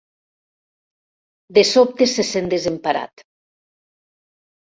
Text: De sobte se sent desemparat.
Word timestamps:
De 1.57 1.63
sobte 1.71 2.07
se 2.13 2.25
sent 2.29 2.47
desemparat. 2.53 3.25